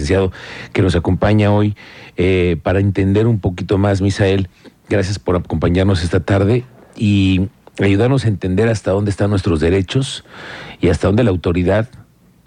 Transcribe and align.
licenciado 0.00 0.32
que 0.72 0.82
nos 0.82 0.96
acompaña 0.96 1.52
hoy 1.52 1.76
eh, 2.16 2.56
para 2.62 2.80
entender 2.80 3.26
un 3.26 3.40
poquito 3.40 3.78
más, 3.78 4.00
Misael. 4.00 4.48
Gracias 4.88 5.18
por 5.18 5.36
acompañarnos 5.36 6.02
esta 6.02 6.20
tarde 6.20 6.64
y 6.96 7.48
ayudarnos 7.78 8.24
a 8.24 8.28
entender 8.28 8.68
hasta 8.68 8.90
dónde 8.90 9.10
están 9.10 9.30
nuestros 9.30 9.60
derechos 9.60 10.24
y 10.80 10.88
hasta 10.88 11.06
dónde 11.06 11.24
la 11.24 11.30
autoridad 11.30 11.88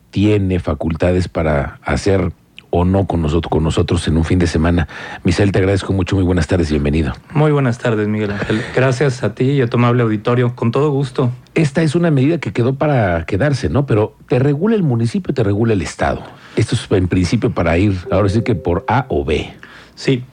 tiene 0.09 0.59
facultades 0.59 1.27
para 1.27 1.79
hacer 1.83 2.33
o 2.75 2.85
no 2.85 3.05
con 3.05 3.21
nosotros, 3.21 3.51
con 3.51 3.63
nosotros 3.63 4.07
en 4.07 4.17
un 4.17 4.25
fin 4.25 4.39
de 4.39 4.47
semana. 4.47 4.87
Misael, 5.23 5.51
te 5.51 5.59
agradezco 5.59 5.93
mucho, 5.93 6.15
muy 6.15 6.25
buenas 6.25 6.47
tardes 6.47 6.69
y 6.69 6.73
bienvenido. 6.73 7.13
Muy 7.31 7.51
buenas 7.51 7.77
tardes, 7.77 8.07
Miguel 8.07 8.31
Ángel. 8.31 8.63
Gracias 8.75 9.21
a 9.23 9.35
ti 9.35 9.43
y 9.51 9.61
a 9.61 9.67
tu 9.67 9.77
amable 9.77 10.01
auditorio, 10.01 10.55
con 10.55 10.71
todo 10.71 10.89
gusto. 10.89 11.31
Esta 11.53 11.83
es 11.83 11.93
una 11.93 12.09
medida 12.09 12.39
que 12.39 12.51
quedó 12.51 12.73
para 12.73 13.27
quedarse, 13.27 13.69
¿no? 13.69 13.85
Pero 13.85 14.15
¿te 14.27 14.39
regula 14.39 14.75
el 14.75 14.81
municipio, 14.81 15.35
te 15.35 15.43
regula 15.43 15.73
el 15.73 15.83
Estado? 15.83 16.23
Esto 16.55 16.73
es 16.73 16.87
en 16.89 17.07
principio 17.07 17.51
para 17.51 17.77
ir, 17.77 17.95
ahora 18.11 18.27
sí 18.29 18.41
que 18.41 18.55
por 18.55 18.85
A 18.87 19.05
o 19.07 19.23
B. 19.23 19.53
Sí, 19.93 20.23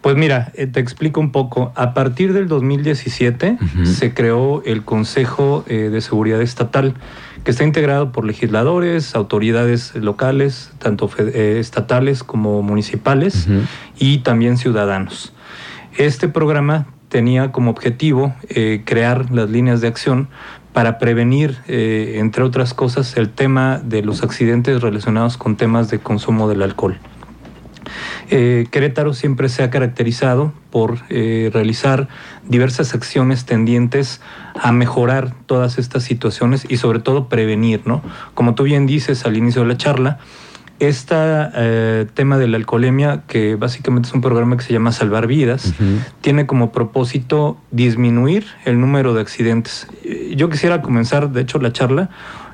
pues 0.00 0.16
mira, 0.16 0.52
eh, 0.54 0.66
te 0.66 0.80
explico 0.80 1.20
un 1.20 1.32
poco. 1.32 1.70
A 1.76 1.92
partir 1.92 2.32
del 2.32 2.48
2017 2.48 3.58
se 3.84 4.14
creó 4.14 4.62
el 4.64 4.84
Consejo 4.84 5.64
eh, 5.68 5.90
de 5.92 6.00
Seguridad 6.00 6.40
Estatal, 6.40 6.94
que 7.44 7.50
está 7.50 7.64
integrado 7.64 8.12
por 8.12 8.24
legisladores, 8.24 9.14
autoridades 9.14 9.94
locales, 9.94 10.72
tanto 10.78 11.10
eh, 11.18 11.58
estatales 11.60 12.22
como 12.22 12.62
municipales, 12.62 13.48
y 13.98 14.18
también 14.18 14.56
ciudadanos. 14.56 15.32
Este 15.96 16.28
programa 16.28 16.86
tenía 17.08 17.50
como 17.50 17.70
objetivo 17.70 18.34
crear 18.84 19.30
las 19.30 19.50
líneas 19.50 19.80
de 19.80 19.88
acción 19.88 20.28
para 20.72 20.98
prevenir, 20.98 21.58
entre 21.66 22.44
otras 22.44 22.74
cosas, 22.74 23.16
el 23.16 23.30
tema 23.30 23.80
de 23.82 24.02
los 24.02 24.22
accidentes 24.22 24.80
relacionados 24.80 25.36
con 25.36 25.56
temas 25.56 25.90
de 25.90 25.98
consumo 25.98 26.48
del 26.48 26.62
alcohol. 26.62 26.98
Eh, 28.30 28.66
Querétaro 28.70 29.12
siempre 29.12 29.48
se 29.48 29.62
ha 29.62 29.70
caracterizado 29.70 30.52
por 30.70 30.98
eh, 31.08 31.50
realizar 31.52 32.08
diversas 32.48 32.94
acciones 32.94 33.44
tendientes 33.44 34.20
a 34.54 34.72
mejorar 34.72 35.34
todas 35.46 35.78
estas 35.78 36.04
situaciones 36.04 36.64
y 36.68 36.76
sobre 36.76 37.00
todo 37.00 37.28
prevenir, 37.28 37.82
¿no? 37.86 38.02
Como 38.34 38.54
tú 38.54 38.62
bien 38.62 38.86
dices 38.86 39.26
al 39.26 39.36
inicio 39.36 39.62
de 39.62 39.68
la 39.68 39.76
charla, 39.76 40.18
este 40.78 42.06
tema 42.14 42.38
de 42.38 42.48
la 42.48 42.56
alcoholemia, 42.56 43.24
que 43.28 43.54
básicamente 43.54 44.08
es 44.08 44.14
un 44.14 44.22
programa 44.22 44.56
que 44.56 44.62
se 44.62 44.72
llama 44.72 44.92
Salvar 44.92 45.26
Vidas, 45.26 45.74
tiene 46.22 46.46
como 46.46 46.72
propósito 46.72 47.58
disminuir 47.70 48.46
el 48.64 48.80
número 48.80 49.12
de 49.12 49.20
accidentes. 49.20 49.88
Yo 50.34 50.48
quisiera 50.48 50.80
comenzar, 50.80 51.32
de 51.32 51.42
hecho, 51.42 51.58
la 51.58 51.70
charla 51.74 52.08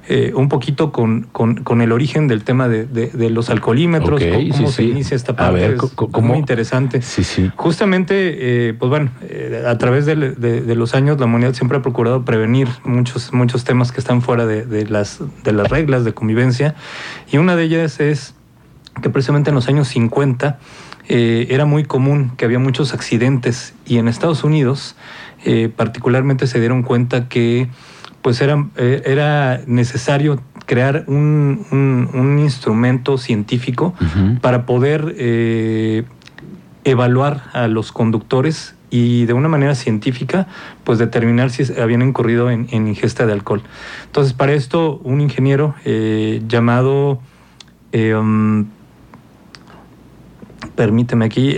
eh, 0.08 0.32
un 0.36 0.48
poquito 0.48 0.92
con, 0.92 1.22
con, 1.32 1.80
el 1.80 1.90
origen 1.90 2.28
del 2.28 2.44
tema 2.44 2.68
de, 2.68 2.84
de, 2.84 3.30
los 3.30 3.50
alcoholímetros, 3.50 4.22
cómo, 4.22 4.68
se 4.70 4.84
inicia 4.84 5.16
esta 5.16 5.34
parte. 5.34 5.74
es, 5.74 6.22
muy 6.22 6.38
interesante. 6.38 7.02
Sí, 7.02 7.24
sí. 7.24 7.50
Justamente, 7.56 8.68
eh, 8.68 8.74
pues 8.74 8.88
bueno, 8.88 9.10
eh, 9.22 9.64
a 9.66 9.76
través 9.78 10.06
de, 10.06 10.14
los 10.14 10.94
años 10.94 11.18
la 11.18 11.26
humanidad 11.26 11.54
siempre 11.54 11.78
ha 11.78 11.82
procurado 11.82 12.24
prevenir 12.24 12.68
muchos, 12.84 13.32
muchos 13.32 13.64
temas 13.64 13.90
que 13.90 13.98
están 13.98 14.22
fuera 14.22 14.46
de, 14.46 14.86
las, 14.86 15.18
de 15.42 15.52
las 15.52 15.70
reglas 15.70 16.04
de 16.04 16.14
convivencia 16.14 16.76
y 17.32 17.38
una 17.38 17.56
de 17.56 17.64
ellas 17.64 17.98
es 17.98 18.36
que 19.02 19.10
precisamente 19.10 19.50
en 19.50 19.56
los 19.56 19.66
años 19.66 19.88
50 19.88 20.60
era 21.08 21.64
muy 21.64 21.82
común 21.82 22.30
que 22.36 22.44
había 22.44 22.60
muchos 22.60 22.94
accidentes 22.94 23.74
y 23.84 23.98
en 23.98 24.06
Estados 24.06 24.44
Unidos 24.44 24.94
particularmente 25.74 26.46
se 26.46 26.60
dieron 26.60 26.84
cuenta 26.84 27.28
que 27.28 27.68
pues 28.26 28.40
era, 28.40 28.66
eh, 28.74 29.02
era 29.06 29.60
necesario 29.68 30.40
crear 30.66 31.04
un, 31.06 32.40
instrumento 32.42 33.18
científico 33.18 33.94
para 34.40 34.66
poder 34.66 35.14
eh, 35.16 36.02
evaluar 36.82 37.44
a 37.52 37.68
los 37.68 37.92
conductores 37.92 38.74
y 38.90 39.26
de 39.26 39.32
una 39.32 39.46
manera 39.46 39.76
científica, 39.76 40.48
pues 40.82 40.98
determinar 40.98 41.50
si 41.50 41.72
habían 41.80 42.02
incurrido 42.02 42.50
en, 42.50 42.66
ingesta 42.72 43.26
de 43.26 43.32
alcohol. 43.32 43.62
Entonces, 44.06 44.32
para 44.32 44.54
esto, 44.54 45.00
un 45.04 45.20
ingeniero 45.20 45.76
eh, 45.84 46.42
llamado, 46.48 47.20
um, 47.94 48.66
permíteme 50.74 51.26
aquí, 51.26 51.54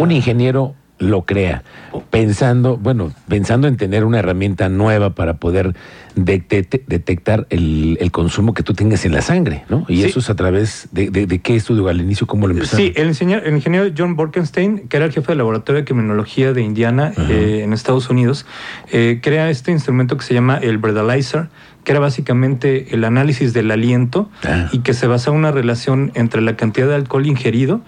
un 0.00 0.10
ingeniero 0.10 0.74
lo 1.04 1.22
crea, 1.22 1.62
pensando, 2.10 2.76
bueno, 2.76 3.12
pensando 3.28 3.68
en 3.68 3.76
tener 3.76 4.04
una 4.04 4.18
herramienta 4.18 4.68
nueva 4.68 5.10
para 5.14 5.34
poder 5.34 5.74
detectar 6.16 7.46
el, 7.50 7.98
consumo 8.12 8.54
que 8.54 8.62
tú 8.62 8.74
tengas 8.74 9.04
en 9.04 9.12
la 9.12 9.22
sangre, 9.22 9.64
¿no? 9.68 9.84
Y 9.88 10.04
eso 10.04 10.20
es 10.20 10.30
a 10.30 10.36
través 10.36 10.88
de, 10.92 11.40
qué 11.42 11.56
estudio 11.56 11.88
al 11.88 12.00
inicio, 12.00 12.26
cómo 12.26 12.46
lo 12.46 12.54
empezaron. 12.54 12.86
Sí, 12.86 12.92
el 12.96 13.08
ingeniero, 13.08 13.44
el 13.44 13.54
ingeniero 13.54 13.90
John 13.96 14.14
Borkenstein, 14.14 14.88
que 14.88 14.96
era 14.96 15.06
el 15.06 15.12
jefe 15.12 15.32
del 15.32 15.38
laboratorio 15.38 15.80
de 15.80 15.84
criminología 15.84 16.52
de 16.52 16.62
Indiana 16.62 17.12
eh, 17.28 17.62
en 17.64 17.72
Estados 17.72 18.08
Unidos, 18.10 18.46
eh, 18.92 19.20
crea 19.22 19.50
este 19.50 19.72
instrumento 19.72 20.16
que 20.16 20.24
se 20.24 20.34
llama 20.34 20.56
el 20.58 20.78
breathalyzer, 20.78 21.48
que 21.82 21.92
era 21.92 22.00
básicamente 22.00 22.94
el 22.94 23.04
análisis 23.04 23.52
del 23.52 23.70
aliento 23.70 24.30
ah. 24.44 24.68
y 24.72 24.78
que 24.80 24.94
se 24.94 25.06
basa 25.06 25.30
en 25.30 25.36
una 25.36 25.50
relación 25.50 26.12
entre 26.14 26.40
la 26.40 26.56
cantidad 26.56 26.88
de 26.88 26.94
alcohol 26.94 27.26
ingerido 27.26 27.82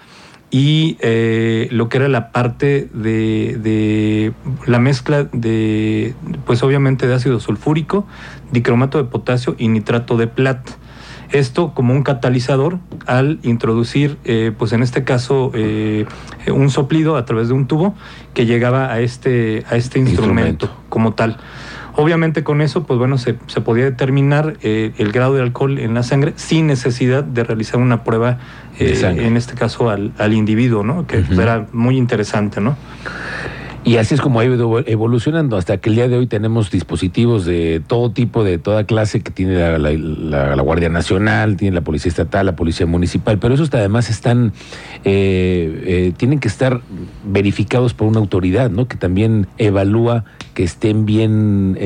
y 0.50 0.96
eh, 1.00 1.68
lo 1.72 1.88
que 1.88 1.98
era 1.98 2.08
la 2.08 2.30
parte 2.30 2.88
de, 2.92 4.32
la 4.66 4.78
mezcla 4.78 5.24
de, 5.24 6.14
pues 6.44 6.62
obviamente 6.62 7.06
de 7.06 7.14
ácido 7.14 7.40
sulfúrico, 7.40 8.06
dicromato 8.52 8.98
de 8.98 9.04
potasio 9.04 9.56
y 9.58 9.68
nitrato 9.68 10.16
de 10.16 10.26
plata. 10.28 10.72
Esto 11.32 11.74
como 11.74 11.92
un 11.92 12.04
catalizador 12.04 12.78
al 13.06 13.40
introducir, 13.42 14.16
eh, 14.24 14.52
pues 14.56 14.72
en 14.72 14.84
este 14.84 15.02
caso, 15.02 15.50
eh, 15.54 16.06
un 16.46 16.70
soplido 16.70 17.16
a 17.16 17.24
través 17.24 17.48
de 17.48 17.54
un 17.54 17.66
tubo 17.66 17.96
que 18.32 18.46
llegaba 18.46 18.92
a 18.92 19.00
este, 19.00 19.64
a 19.68 19.74
este 19.74 19.98
instrumento, 19.98 20.70
como 20.88 21.14
tal. 21.14 21.38
Obviamente 21.96 22.44
con 22.44 22.60
eso, 22.60 22.84
pues 22.84 22.98
bueno, 22.98 23.16
se, 23.16 23.34
podía 23.34 23.84
determinar 23.84 24.58
el 24.62 25.12
grado 25.12 25.34
de 25.34 25.42
alcohol 25.42 25.78
en 25.78 25.94
la 25.94 26.02
sangre 26.02 26.34
sin 26.36 26.66
necesidad 26.66 27.24
de 27.24 27.42
realizar 27.42 27.80
una 27.80 28.04
prueba 28.04 28.38
eh, 28.78 29.00
en 29.18 29.38
este 29.38 29.54
caso 29.54 29.88
al, 29.88 30.32
individuo, 30.32 30.84
¿no? 30.84 31.06
Que 31.06 31.24
era 31.40 31.66
muy 31.72 31.96
interesante, 31.96 32.60
¿no? 32.60 32.76
Y 33.86 33.98
así 33.98 34.16
es 34.16 34.20
como 34.20 34.41
ha 34.41 34.44
ido 34.44 34.80
evolucionando 34.84 35.56
hasta 35.56 35.76
que 35.78 35.91
el 35.91 35.94
día 35.94 36.08
de 36.08 36.16
hoy 36.16 36.26
tenemos 36.26 36.72
dispositivos 36.72 37.44
de 37.44 37.80
todo 37.86 38.10
tipo, 38.10 38.42
de 38.42 38.58
toda 38.58 38.82
clase, 38.82 39.20
que 39.20 39.30
tiene 39.30 39.78
la, 39.78 40.60
Guardia 40.60 40.88
Nacional, 40.88 41.56
tiene 41.56 41.76
la 41.76 41.82
Policía 41.82 42.08
Estatal, 42.08 42.47
la 42.47 42.56
Policía 42.56 42.84
Municipal, 42.86 43.38
pero 43.38 43.54
esos 43.54 43.72
además 43.72 44.10
están, 44.10 44.52
eh, 45.04 45.82
eh, 45.86 46.12
tienen 46.16 46.41
que 46.41 46.48
estar 46.48 46.80
verificados 47.24 47.94
por 47.94 48.08
una 48.08 48.19
autoridad, 48.19 48.70
¿no? 48.70 48.88
Que 48.88 48.97
también 48.97 49.47
evalúa 49.56 50.24
que 50.53 50.64
estén 50.64 51.06
bien 51.06 51.78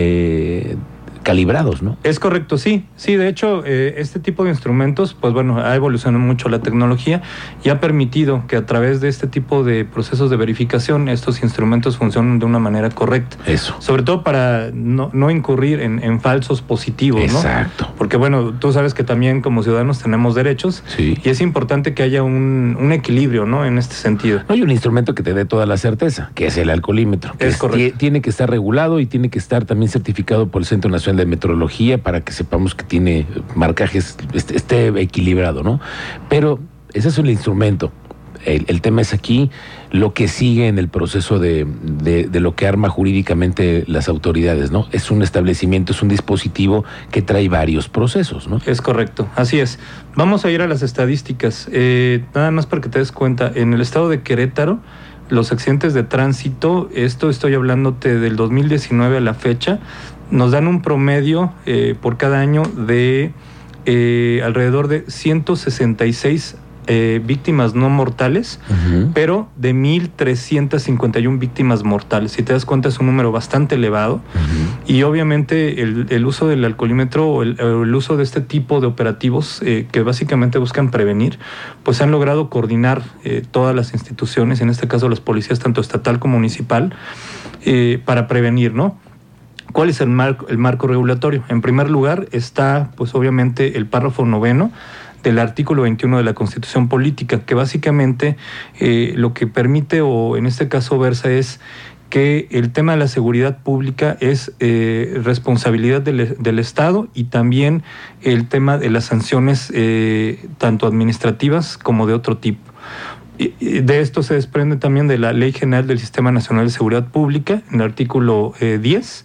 calibrados, 1.22 1.82
¿no? 1.82 1.96
Es 2.02 2.18
correcto, 2.18 2.58
sí. 2.58 2.84
Sí, 2.96 3.16
de 3.16 3.28
hecho, 3.28 3.62
eh, 3.64 3.94
este 3.98 4.20
tipo 4.20 4.44
de 4.44 4.50
instrumentos, 4.50 5.14
pues 5.18 5.32
bueno, 5.32 5.58
ha 5.58 5.74
evolucionado 5.74 6.24
mucho 6.24 6.48
la 6.48 6.60
tecnología 6.60 7.22
y 7.62 7.68
ha 7.68 7.80
permitido 7.80 8.44
que 8.46 8.56
a 8.56 8.66
través 8.66 9.00
de 9.00 9.08
este 9.08 9.26
tipo 9.26 9.62
de 9.64 9.84
procesos 9.84 10.30
de 10.30 10.36
verificación 10.36 11.08
estos 11.08 11.42
instrumentos 11.42 11.96
funcionen 11.96 12.38
de 12.38 12.46
una 12.46 12.58
manera 12.58 12.90
correcta. 12.90 13.36
Eso. 13.46 13.76
Sobre 13.80 14.02
todo 14.02 14.22
para 14.22 14.70
no, 14.72 15.30
incurrir 15.30 15.80
en, 15.80 16.20
falsos 16.20 16.60
positivos, 16.60 17.20
¿no? 17.32 17.38
Exacto. 17.38 17.92
Porque 17.96 18.16
bueno, 18.16 18.52
tú 18.58 18.72
sabes 18.72 18.94
que 18.94 19.04
también 19.04 19.40
como 19.40 19.62
ciudadanos 19.62 20.00
tenemos 20.00 20.34
derechos 20.34 20.82
sí. 20.86 21.18
y 21.22 21.28
es 21.28 21.40
importante 21.40 21.94
que 21.94 22.02
haya 22.02 22.22
un, 22.22 22.90
equilibrio, 22.90 23.46
¿no? 23.46 23.64
En 23.64 23.78
este 23.78 23.94
sentido. 23.94 24.40
No 24.48 24.54
hay 24.54 24.62
un 24.62 24.70
instrumento 24.70 25.14
que 25.14 25.22
te 25.22 25.32
dé 25.32 25.44
toda 25.44 25.64
la 25.64 25.76
certeza, 25.76 26.32
que 26.34 26.46
es 26.46 26.56
el 26.56 26.70
alcoholímetro. 26.70 27.34
es 27.38 27.56
correcto. 27.56 27.98
Tiene 27.98 28.20
que 28.20 28.30
estar 28.30 28.50
regulado 28.50 28.98
y 28.98 29.06
tiene 29.06 29.28
que 29.28 29.38
estar 29.38 29.64
también 29.64 29.90
certificado 29.90 30.48
por 30.48 30.62
el 30.62 30.66
Centro 30.66 30.90
Nacional 30.90 31.09
de 31.16 31.26
Metrología 31.26 32.02
para 32.02 32.22
que 32.22 32.32
sepamos 32.32 32.74
que 32.74 32.84
tiene 32.84 33.26
marcajes, 33.54 34.16
esté, 34.32 34.88
equilibrado, 35.00 35.62
¿no? 35.62 35.80
Pero 36.28 36.60
ese 36.92 37.08
es 37.08 37.18
un 37.18 37.26
instrumento. 37.26 37.92
El, 38.46 38.80
tema 38.80 39.02
es 39.02 39.12
aquí 39.12 39.50
lo 39.90 40.14
que 40.14 40.26
sigue 40.26 40.66
en 40.66 40.78
el 40.78 40.88
proceso 40.88 41.38
de, 41.38 41.66
de, 41.66 42.40
lo 42.40 42.54
que 42.56 42.66
arma 42.66 42.88
jurídicamente 42.88 43.84
las 43.86 44.08
autoridades, 44.08 44.70
¿no? 44.70 44.88
Es 44.92 45.10
un 45.10 45.20
establecimiento, 45.20 45.92
es 45.92 46.00
un 46.00 46.08
dispositivo 46.08 46.84
que 47.10 47.20
trae 47.20 47.50
varios 47.50 47.90
procesos, 47.90 48.48
¿no? 48.48 48.58
Es 48.64 48.80
correcto, 48.80 49.28
así 49.36 49.60
es. 49.60 49.78
Vamos 50.14 50.46
a 50.46 50.50
ir 50.50 50.62
a 50.62 50.68
las 50.68 50.80
estadísticas. 50.80 51.68
Eh, 51.70 52.24
nada 52.34 52.50
más 52.50 52.64
para 52.64 52.80
que 52.80 52.88
te 52.88 52.98
des 52.98 53.12
cuenta, 53.12 53.52
en 53.54 53.74
el 53.74 53.82
estado 53.82 54.08
de 54.08 54.22
Querétaro, 54.22 54.80
los 55.30 55.52
accidentes 55.52 55.94
de 55.94 56.02
tránsito, 56.02 56.88
esto 56.94 57.30
estoy 57.30 57.54
hablándote 57.54 58.18
del 58.18 58.36
2019 58.36 59.18
a 59.18 59.20
la 59.20 59.34
fecha, 59.34 59.78
nos 60.30 60.52
dan 60.52 60.66
un 60.66 60.82
promedio 60.82 61.52
eh, 61.66 61.94
por 62.00 62.16
cada 62.16 62.40
año 62.40 62.62
de 62.62 63.32
eh, 63.86 64.40
alrededor 64.44 64.88
de 64.88 65.04
166 65.08 66.56
eh, 66.92 67.20
víctimas 67.24 67.74
no 67.76 67.88
mortales, 67.88 68.58
pero 69.14 69.48
de 69.54 69.72
1.351 69.72 71.38
víctimas 71.38 71.84
mortales. 71.84 72.32
Si 72.32 72.42
te 72.42 72.52
das 72.52 72.64
cuenta 72.64 72.88
es 72.88 72.98
un 72.98 73.06
número 73.06 73.30
bastante 73.30 73.76
elevado 73.76 74.20
y 74.88 75.02
obviamente 75.04 75.82
el, 75.82 76.26
uso 76.26 76.48
del 76.48 76.64
alcoholímetro 76.64 77.28
o 77.28 77.42
el, 77.42 77.94
uso 77.94 78.16
de 78.16 78.24
este 78.24 78.40
tipo 78.40 78.80
de 78.80 78.88
operativos 78.88 79.62
eh, 79.62 79.86
que 79.92 80.02
básicamente 80.02 80.58
buscan 80.58 80.90
prevenir, 80.90 81.38
pues 81.84 82.02
han 82.02 82.10
logrado 82.10 82.50
coordinar 82.50 83.02
eh, 83.22 83.44
todas 83.48 83.72
las 83.72 83.92
instituciones, 83.92 84.60
en 84.60 84.68
este 84.68 84.88
caso 84.88 85.08
las 85.08 85.20
policías 85.20 85.60
tanto 85.60 85.80
estatal 85.80 86.18
como 86.18 86.38
municipal, 86.38 86.92
para 88.06 88.26
prevenir, 88.26 88.72
¿no? 88.72 88.98
¿Cuál 89.72 89.90
es 89.90 90.00
el 90.00 90.08
marco, 90.08 90.48
el 90.48 90.58
marco 90.58 90.86
regulatorio? 90.86 91.44
En 91.48 91.60
primer 91.60 91.90
lugar 91.90 92.28
está, 92.32 92.90
pues 92.96 93.14
obviamente, 93.14 93.76
el 93.76 93.86
párrafo 93.86 94.24
noveno 94.24 94.70
del 95.22 95.38
artículo 95.38 95.82
21 95.82 96.18
de 96.18 96.24
la 96.24 96.34
Constitución 96.34 96.88
Política, 96.88 97.40
que 97.40 97.54
básicamente 97.54 98.36
eh, 98.78 99.12
lo 99.16 99.34
que 99.34 99.46
permite, 99.46 100.00
o 100.00 100.36
en 100.36 100.46
este 100.46 100.68
caso 100.68 100.98
versa, 100.98 101.30
es 101.30 101.60
que 102.08 102.48
el 102.50 102.72
tema 102.72 102.92
de 102.92 102.98
la 102.98 103.06
seguridad 103.06 103.58
pública 103.58 104.16
es 104.20 104.52
eh, 104.58 105.20
responsabilidad 105.22 106.02
del, 106.02 106.58
Estado 106.58 107.08
y 107.14 107.24
también 107.24 107.84
el 108.22 108.48
tema 108.48 108.78
de 108.78 108.90
las 108.90 109.04
sanciones 109.04 109.70
eh, 109.72 110.44
tanto 110.58 110.86
administrativas 110.86 111.78
como 111.78 112.06
de 112.06 112.14
otro 112.14 112.38
tipo. 112.38 112.72
De 113.38 114.00
esto 114.00 114.22
se 114.22 114.34
desprende 114.34 114.76
también 114.76 115.08
de 115.08 115.16
la 115.16 115.32
Ley 115.32 115.52
General 115.52 115.86
del 115.86 115.98
Sistema 115.98 116.30
Nacional 116.30 116.66
de 116.66 116.72
Seguridad 116.72 117.06
Pública, 117.06 117.62
en 117.70 117.76
el 117.76 117.82
artículo 117.82 118.52
10, 118.60 119.24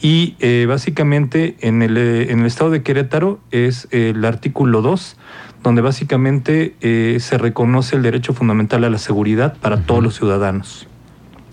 y 0.00 0.34
eh, 0.40 0.66
básicamente 0.68 1.56
en 1.60 1.82
el, 1.82 1.96
eh, 1.96 2.32
en 2.32 2.40
el 2.40 2.46
estado 2.46 2.70
de 2.70 2.82
Querétaro 2.82 3.40
es 3.50 3.88
el 3.90 4.24
artículo 4.24 4.82
2, 4.82 5.16
donde 5.62 5.82
básicamente 5.82 6.74
eh, 6.80 7.18
se 7.20 7.38
reconoce 7.38 7.96
el 7.96 8.02
derecho 8.02 8.34
fundamental 8.34 8.84
a 8.84 8.90
la 8.90 8.98
seguridad 8.98 9.56
para 9.58 9.82
todos 9.82 10.02
los 10.02 10.16
ciudadanos. 10.16 10.86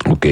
Ok. 0.10 0.26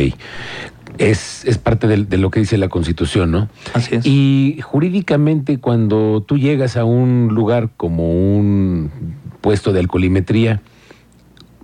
Es, 0.97 1.45
es 1.45 1.57
parte 1.57 1.87
de, 1.87 2.03
de, 2.03 2.17
lo 2.17 2.29
que 2.29 2.41
dice 2.41 2.57
la 2.57 2.67
Constitución, 2.67 3.31
¿no? 3.31 3.49
Así 3.73 3.95
es. 3.95 4.05
Y 4.05 4.59
jurídicamente 4.61 5.59
cuando 5.59 6.21
tú 6.21 6.37
llegas 6.37 6.75
a 6.75 6.83
un 6.83 7.29
lugar 7.31 7.69
como 7.77 8.11
un 8.11 8.91
puesto 9.39 9.71
de 9.71 9.79
alcoholimetría, 9.79 10.61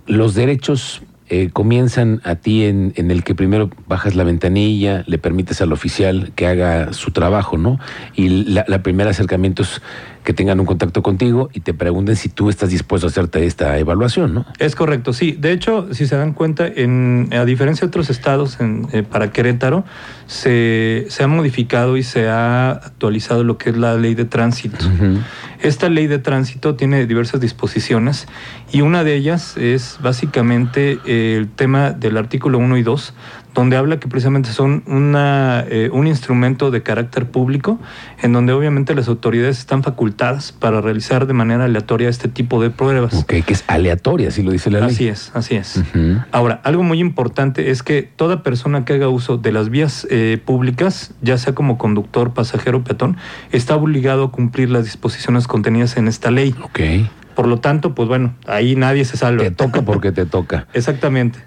los 0.06 0.34
derechos 0.34 1.02
eh, 1.30 1.50
comienzan 1.52 2.20
a 2.24 2.36
ti 2.36 2.64
en, 2.64 2.92
en, 2.96 3.10
el 3.10 3.22
que 3.24 3.34
primero 3.34 3.70
bajas 3.86 4.14
la 4.14 4.24
ventanilla, 4.24 5.04
le 5.06 5.18
permites 5.18 5.60
al 5.60 5.72
oficial 5.72 6.32
que 6.34 6.46
haga 6.46 6.92
su 6.92 7.10
trabajo, 7.10 7.58
¿no? 7.58 7.78
Y 8.14 8.28
la, 8.28 8.64
la 8.66 8.82
primera 8.82 9.10
acercamiento 9.10 9.62
es 9.62 9.82
que 10.28 10.34
tengan 10.34 10.60
un 10.60 10.66
contacto 10.66 11.02
contigo 11.02 11.48
y 11.54 11.60
te 11.60 11.72
pregunten 11.72 12.14
si 12.14 12.28
tú 12.28 12.50
estás 12.50 12.68
dispuesto 12.68 13.06
a 13.06 13.08
hacerte 13.08 13.46
esta 13.46 13.78
evaluación, 13.78 14.34
¿no? 14.34 14.44
Es 14.58 14.76
correcto, 14.76 15.14
sí. 15.14 15.32
De 15.32 15.52
hecho, 15.52 15.88
si 15.94 16.06
se 16.06 16.18
dan 16.18 16.34
cuenta, 16.34 16.66
en, 16.66 17.30
a 17.32 17.46
diferencia 17.46 17.86
de 17.86 17.88
otros 17.88 18.10
estados, 18.10 18.60
en, 18.60 18.86
eh, 18.92 19.02
para 19.04 19.32
Querétaro, 19.32 19.86
se, 20.26 21.06
se, 21.08 21.22
ha 21.22 21.28
modificado 21.28 21.96
y 21.96 22.02
se 22.02 22.28
ha 22.28 22.72
actualizado 22.72 23.42
lo 23.42 23.56
que 23.56 23.70
es 23.70 23.78
la 23.78 23.96
ley 23.96 24.14
de 24.14 24.26
tránsito. 24.26 24.84
Esta 25.62 25.88
ley 25.88 26.06
de 26.06 26.18
tránsito 26.18 26.74
tiene 26.74 27.06
diversas 27.06 27.40
disposiciones 27.40 28.28
y 28.70 28.82
una 28.82 29.04
de 29.04 29.14
ellas 29.14 29.56
es 29.56 29.96
básicamente 30.02 30.98
el 31.06 31.48
tema 31.48 31.92
del 31.92 32.18
artículo 32.18 32.58
1 32.58 32.76
y 32.76 32.82
2, 32.82 33.14
donde 33.54 33.76
habla 33.76 33.98
que 33.98 34.08
precisamente 34.08 34.50
son 34.50 34.82
una, 34.86 35.64
eh, 35.68 35.90
un 35.92 36.06
instrumento 36.06 36.70
de 36.70 36.82
carácter 36.82 37.26
público, 37.26 37.78
en 38.22 38.32
donde 38.32 38.52
obviamente 38.52 38.94
las 38.94 39.08
autoridades 39.08 39.58
están 39.58 39.82
facultadas 39.82 40.52
para 40.52 40.80
realizar 40.80 41.26
de 41.26 41.32
manera 41.32 41.64
aleatoria 41.64 42.08
este 42.08 42.28
tipo 42.28 42.62
de 42.62 42.70
pruebas. 42.70 43.14
Ok, 43.14 43.34
que 43.44 43.52
es 43.52 43.64
aleatoria, 43.66 44.28
así 44.28 44.42
lo 44.42 44.52
dice 44.52 44.70
la 44.70 44.80
ley. 44.80 44.90
Así 44.90 45.08
es, 45.08 45.32
así 45.34 45.56
es. 45.56 45.82
Ahora, 46.32 46.60
algo 46.64 46.82
muy 46.82 47.00
importante 47.00 47.70
es 47.70 47.82
que 47.82 48.02
toda 48.02 48.42
persona 48.42 48.84
que 48.84 48.94
haga 48.94 49.08
uso 49.08 49.38
de 49.38 49.52
las 49.52 49.70
vías 49.70 50.06
eh, 50.10 50.40
públicas, 50.44 51.14
ya 51.22 51.38
sea 51.38 51.54
como 51.54 51.78
conductor, 51.78 52.34
pasajero, 52.34 52.84
peatón, 52.84 53.16
está 53.52 53.76
obligado 53.76 54.24
a 54.24 54.30
cumplir 54.30 54.70
las 54.70 54.84
disposiciones 54.84 55.46
contenidas 55.46 55.96
en 55.96 56.08
esta 56.08 56.30
ley. 56.30 56.54
Ok. 56.62 56.80
Por 57.34 57.46
lo 57.46 57.60
tanto, 57.60 57.94
pues 57.94 58.08
bueno, 58.08 58.34
ahí 58.46 58.74
nadie 58.74 59.04
se 59.04 59.16
salva. 59.16 59.44
Te 59.44 59.52
toca 59.52 59.82
porque 59.82 60.10
te 60.10 60.26
toca. 60.26 60.66
Exactamente. 60.74 61.38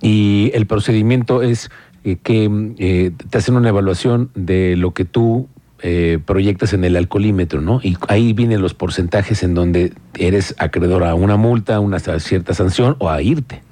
Y 0.00 0.50
el 0.54 0.66
procedimiento 0.66 1.42
es 1.42 1.70
eh, 2.04 2.16
que 2.22 2.74
eh, 2.78 3.12
te 3.30 3.38
hacen 3.38 3.56
una 3.56 3.68
evaluación 3.68 4.30
de 4.34 4.76
lo 4.76 4.92
que 4.94 5.04
tú 5.04 5.48
eh, 5.80 6.18
proyectas 6.24 6.72
en 6.72 6.84
el 6.84 6.96
alcoholímetro, 6.96 7.60
¿no? 7.60 7.80
Y 7.82 7.96
ahí 8.08 8.32
vienen 8.32 8.60
los 8.60 8.74
porcentajes 8.74 9.42
en 9.42 9.54
donde 9.54 9.92
eres 10.18 10.54
acreedor 10.58 11.04
a 11.04 11.14
una 11.14 11.36
multa, 11.36 11.76
a 11.76 11.80
una 11.80 11.98
cierta 11.98 12.54
sanción 12.54 12.96
o 12.98 13.10
a 13.10 13.22
irte. 13.22 13.62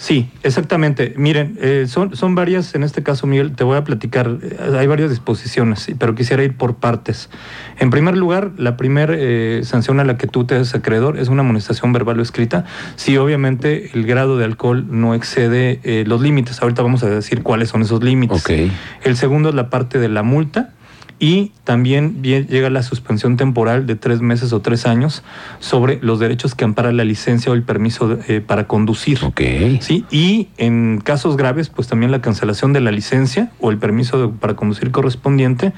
Sí, 0.00 0.30
exactamente. 0.42 1.12
Miren, 1.18 1.58
eh, 1.60 1.84
son, 1.86 2.16
son 2.16 2.34
varias, 2.34 2.74
en 2.74 2.84
este 2.84 3.02
caso, 3.02 3.26
Miguel, 3.26 3.52
te 3.52 3.64
voy 3.64 3.76
a 3.76 3.84
platicar, 3.84 4.38
eh, 4.42 4.56
hay 4.78 4.86
varias 4.86 5.10
disposiciones, 5.10 5.92
pero 5.98 6.14
quisiera 6.14 6.42
ir 6.42 6.56
por 6.56 6.76
partes. 6.76 7.28
En 7.78 7.90
primer 7.90 8.16
lugar, 8.16 8.52
la 8.56 8.78
primera 8.78 9.12
eh, 9.14 9.60
sanción 9.62 10.00
a 10.00 10.04
la 10.04 10.16
que 10.16 10.26
tú 10.26 10.44
te 10.44 10.54
des 10.54 10.74
acreedor 10.74 11.18
es 11.18 11.28
una 11.28 11.42
amonestación 11.42 11.92
verbal 11.92 12.18
o 12.18 12.22
escrita, 12.22 12.64
si 12.96 13.18
obviamente 13.18 13.90
el 13.92 14.06
grado 14.06 14.38
de 14.38 14.46
alcohol 14.46 14.86
no 14.88 15.14
excede 15.14 15.80
los 16.06 16.22
límites. 16.22 16.62
Ahorita 16.62 16.80
vamos 16.80 17.02
a 17.02 17.10
decir 17.10 17.42
cuáles 17.42 17.68
son 17.68 17.82
esos 17.82 18.02
límites. 18.02 18.40
Okay. 18.40 18.72
El 19.04 19.18
segundo 19.18 19.50
es 19.50 19.54
la 19.54 19.68
parte 19.68 19.98
de 19.98 20.08
la 20.08 20.22
multa 20.22 20.70
y 21.22 21.52
también 21.64 22.22
llega 22.22 22.70
la 22.70 22.82
suspensión 22.82 23.36
temporal 23.36 23.86
de 23.86 23.94
tres 23.94 24.22
meses 24.22 24.54
o 24.54 24.60
tres 24.60 24.86
años 24.86 25.22
sobre 25.58 25.98
los 26.00 26.18
derechos 26.18 26.54
que 26.54 26.64
ampara 26.64 26.92
la 26.92 27.04
licencia 27.04 27.52
o 27.52 27.54
el 27.54 27.62
permiso 27.62 28.18
eh, 28.26 28.40
para 28.40 28.66
conducir. 28.66 29.20
Ok. 29.22 29.42
¿sí? 29.80 30.06
Y 30.10 30.48
en 30.56 30.98
casos 31.04 31.36
graves, 31.36 31.68
pues 31.68 31.88
también 31.88 32.10
la 32.10 32.22
cancelación 32.22 32.72
de 32.72 32.80
la 32.80 32.90
licencia 32.90 33.52
o 33.60 33.70
el 33.70 33.76
permiso 33.76 34.32
para 34.40 34.56
conducir 34.56 34.90
correspondiente 34.92 35.74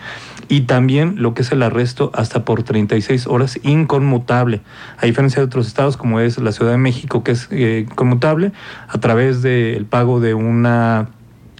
y 0.48 0.62
también 0.62 1.16
lo 1.18 1.34
que 1.34 1.42
es 1.42 1.50
el 1.50 1.62
arresto 1.64 2.12
hasta 2.14 2.44
por 2.44 2.62
36 2.62 3.26
horas 3.26 3.58
inconmutable. 3.64 4.60
A 4.96 5.06
diferencia 5.06 5.40
de 5.40 5.46
otros 5.46 5.66
estados 5.66 5.96
como 5.96 6.20
es 6.20 6.38
la 6.38 6.52
Ciudad 6.52 6.70
de 6.70 6.78
México, 6.78 7.24
que 7.24 7.32
es 7.32 7.48
eh, 7.50 7.86
conmutable, 7.96 8.52
a 8.86 8.98
través 9.00 9.42
del 9.42 9.86
pago 9.86 10.20
de 10.20 10.34
una 10.34 11.08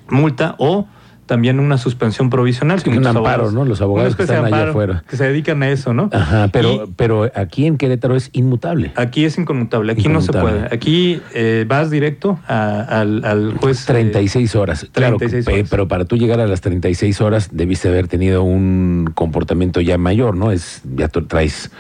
multa 0.09 0.55
o 0.59 0.87
también 1.33 1.61
una 1.61 1.79
suspensión 1.79 2.29
provisional. 2.29 2.83
que 2.83 2.91
un 2.91 3.07
amparo, 3.07 3.51
¿no? 3.51 3.65
Los 3.65 3.81
abogados 3.81 4.17
que 4.17 4.25
están 4.25 4.45
allá 4.45 4.69
afuera. 4.69 5.03
Que 5.09 5.17
se 5.17 5.25
dedican 5.25 5.63
a 5.63 5.71
eso, 5.71 5.95
¿no? 5.95 6.11
Ajá, 6.13 6.49
pero, 6.53 6.91
pero 6.95 7.31
aquí 7.35 7.65
en 7.65 7.79
Querétaro 7.79 8.17
es 8.17 8.29
inmutable. 8.35 8.93
Aquí 8.97 9.25
es 9.25 9.39
inconmutable, 9.39 9.93
aquí 9.93 10.09
no 10.09 10.21
se 10.21 10.31
puede. 10.31 10.67
Aquí 10.71 11.23
eh, 11.33 11.65
vas 11.67 11.91
directo 11.91 12.39
al, 12.47 13.25
al, 13.25 13.55
juez. 13.55 13.87
36 13.87 14.55
horas, 14.57 14.87
36 14.93 15.47
claro, 15.47 15.67
pero 15.71 15.89
para 15.89 16.05
tú 16.05 16.19
llegar 16.19 16.39
a 16.39 16.47
las 16.47 16.61
36 16.61 17.23
horas 17.23 17.49
debiste 17.51 17.89
haber 17.89 18.09
tenido 18.09 18.43
un 18.43 19.11
comportamiento 19.15 19.81
ya 19.81 19.97
mayor, 19.97 20.37
¿no? 20.37 20.53
Es 20.53 20.83
Ya 20.95 21.09
tú 21.09 21.25
traes 21.25 21.71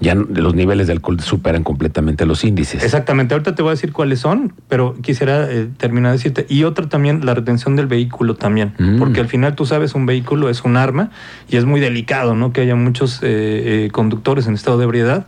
ya 0.00 0.14
los 0.14 0.54
niveles 0.54 0.86
de 0.86 0.94
alcohol 0.94 1.20
superan 1.20 1.62
completamente 1.62 2.24
los 2.24 2.44
índices. 2.44 2.82
Exactamente, 2.82 3.34
ahorita 3.34 3.54
te 3.54 3.62
voy 3.62 3.70
a 3.70 3.72
decir 3.72 3.92
cuáles 3.92 4.20
son, 4.20 4.54
pero 4.68 4.94
quisiera 5.02 5.50
eh, 5.50 5.68
terminar 5.76 6.12
de 6.12 6.18
decirte. 6.18 6.46
Y 6.48 6.64
otra 6.64 6.88
también, 6.88 7.24
la 7.26 7.34
retención 7.34 7.76
del 7.76 7.86
vehículo 7.86 8.34
también, 8.34 8.74
mm. 8.78 8.98
porque 8.98 9.20
al 9.20 9.28
final 9.28 9.54
tú 9.54 9.66
sabes, 9.66 9.94
un 9.94 10.06
vehículo 10.06 10.48
es 10.48 10.64
un 10.64 10.76
arma 10.76 11.10
y 11.48 11.56
es 11.56 11.66
muy 11.66 11.80
delicado, 11.80 12.34
¿no? 12.34 12.52
Que 12.52 12.62
haya 12.62 12.76
muchos 12.76 13.22
eh, 13.22 13.86
eh, 13.86 13.88
conductores 13.92 14.46
en 14.46 14.54
estado 14.54 14.78
de 14.78 14.84
ebriedad 14.84 15.26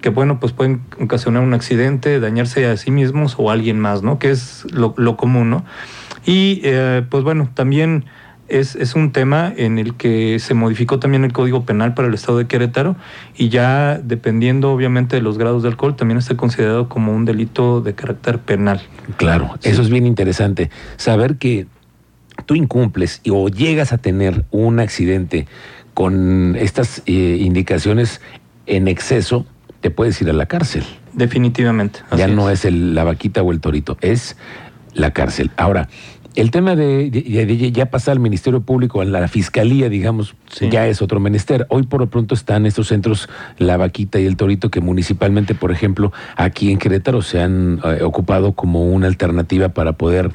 que, 0.00 0.08
bueno, 0.10 0.40
pues 0.40 0.52
pueden 0.52 0.82
ocasionar 1.00 1.42
un 1.44 1.54
accidente, 1.54 2.18
dañarse 2.18 2.66
a 2.66 2.76
sí 2.76 2.90
mismos 2.90 3.36
o 3.38 3.50
a 3.50 3.52
alguien 3.52 3.78
más, 3.78 4.02
¿no? 4.02 4.18
Que 4.18 4.30
es 4.30 4.66
lo, 4.72 4.94
lo 4.96 5.16
común, 5.16 5.48
¿no? 5.48 5.64
Y, 6.26 6.62
pues 7.08 7.22
bueno, 7.22 7.50
también 7.54 8.04
es, 8.48 8.94
un 8.94 9.12
tema 9.12 9.52
en 9.56 9.78
el 9.78 9.94
que 9.94 10.38
se 10.38 10.54
modificó 10.54 10.98
también 10.98 11.24
el 11.24 11.32
Código 11.32 11.64
Penal 11.64 11.94
para 11.94 12.08
el 12.08 12.14
Estado 12.14 12.38
de 12.38 12.46
Querétaro 12.46 12.96
y 13.36 13.48
ya 13.48 13.98
dependiendo 13.98 14.72
obviamente 14.72 15.16
de 15.16 15.22
los 15.22 15.38
grados 15.38 15.62
de 15.62 15.70
alcohol 15.70 15.96
también 15.96 16.18
está 16.18 16.36
considerado 16.36 16.88
como 16.88 17.14
un 17.14 17.24
delito 17.24 17.80
de 17.80 17.94
carácter 17.94 18.38
penal. 18.38 18.82
Claro, 19.16 19.54
eso 19.62 19.82
es 19.82 19.88
bien 19.88 20.06
interesante. 20.06 20.70
Saber 20.96 21.36
que 21.36 21.66
tú 22.46 22.54
incumples 22.54 23.22
o 23.30 23.48
llegas 23.48 23.92
a 23.92 23.98
tener 23.98 24.44
un 24.50 24.80
accidente 24.80 25.46
con 25.94 26.56
estas 26.56 27.02
eh, 27.06 27.38
indicaciones 27.40 28.20
en 28.66 28.88
exceso, 28.88 29.46
te 29.80 29.90
puedes 29.90 30.20
ir 30.20 30.30
a 30.30 30.32
la 30.32 30.46
cárcel. 30.46 30.84
Definitivamente. 31.12 32.00
ya 32.16 32.26
no 32.28 32.48
es 32.48 32.64
el, 32.64 32.94
la 32.94 33.04
vaquita 33.04 33.42
o 33.42 33.52
el 33.52 33.60
torito, 33.60 33.98
es 34.00 34.36
la 34.94 35.10
cárcel. 35.12 35.50
Ahora, 35.56 35.88
el 36.34 36.50
tema 36.50 36.76
de, 36.76 37.72
ya 37.72 37.86
pasar 37.86 38.12
al 38.12 38.20
Ministerio 38.20 38.60
Público, 38.62 39.00
a 39.00 39.04
la 39.04 39.28
Fiscalía, 39.28 39.88
digamos, 39.88 40.34
ya 40.70 40.86
es 40.86 41.02
otro 41.02 41.20
menester. 41.20 41.66
Hoy 41.68 41.82
por 41.84 42.00
lo 42.00 42.08
pronto 42.08 42.34
están 42.34 42.66
estos 42.66 42.88
centros, 42.88 43.28
La 43.58 43.76
Vaquita 43.76 44.18
y 44.18 44.26
El 44.26 44.36
Torito, 44.36 44.70
que 44.70 44.80
municipalmente, 44.80 45.54
por 45.54 45.72
ejemplo, 45.72 46.12
aquí 46.36 46.72
en 46.72 46.78
Querétaro 46.78 47.22
se 47.22 47.40
han 47.40 47.80
eh, 47.84 48.02
ocupado 48.02 48.52
como 48.52 48.86
una 48.86 49.06
alternativa 49.06 49.70
para 49.70 49.92
poder 49.94 50.30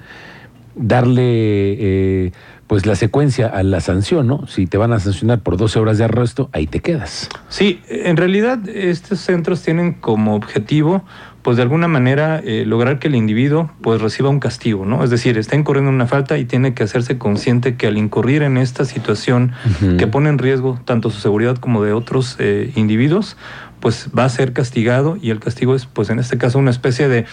darle 0.75 1.23
eh, 1.23 2.31
pues 2.67 2.85
la 2.85 2.95
secuencia 2.95 3.47
a 3.47 3.63
la 3.63 3.79
sanción, 3.79 4.27
¿no? 4.27 4.45
Si 4.47 4.67
te 4.67 4.77
van 4.77 4.93
a 4.93 4.99
sancionar 4.99 5.39
por 5.39 5.57
12 5.57 5.79
horas 5.79 5.97
de 5.97 6.03
arresto, 6.03 6.49
ahí 6.51 6.67
te 6.67 6.81
quedas. 6.81 7.29
Sí, 7.49 7.81
en 7.87 8.17
realidad 8.17 8.67
estos 8.69 9.19
centros 9.19 9.63
tienen 9.63 9.93
como 9.93 10.35
objetivo 10.35 11.03
pues 11.47 11.55
de 11.55 11.63
alguna 11.63 11.87
manera 11.87 12.41
eh, 12.43 12.65
lograr 12.65 12.99
que 12.99 13.07
el 13.07 13.15
individuo 13.15 13.71
pues 13.79 14.01
reciba 14.01 14.27
un 14.27 14.41
castigo, 14.41 14.85
¿no? 14.85 15.01
Es 15.05 15.09
decir, 15.09 15.37
está 15.37 15.55
incurriendo 15.55 15.87
en 15.87 15.95
una 15.95 16.05
falta 16.05 16.37
y 16.37 16.43
tiene 16.43 16.73
que 16.73 16.83
hacerse 16.83 17.17
consciente 17.17 17.77
que 17.77 17.87
al 17.87 17.97
incurrir 17.97 18.43
en 18.43 18.57
esta 18.57 18.83
situación 18.83 19.53
que 19.97 20.07
pone 20.07 20.27
en 20.27 20.39
riesgo 20.39 20.77
tanto 20.83 21.09
su 21.09 21.21
seguridad 21.21 21.55
como 21.55 21.81
de 21.85 21.93
otros 21.93 22.35
eh, 22.39 22.73
individuos, 22.75 23.37
pues 23.79 24.09
va 24.17 24.25
a 24.25 24.29
ser 24.29 24.53
castigado 24.53 25.17
y 25.21 25.29
el 25.29 25.39
castigo 25.39 25.75
es, 25.75 25.85
pues 25.85 26.09
en 26.09 26.19
este 26.19 26.37
caso, 26.37 26.57
una 26.57 26.71
especie 26.71 27.07
de 27.07 27.25